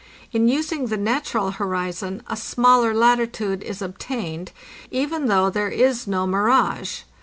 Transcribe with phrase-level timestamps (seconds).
[0.31, 4.51] In using the natural horizon a smaller latitude is obtained,
[4.89, 7.01] even though there is no mirage.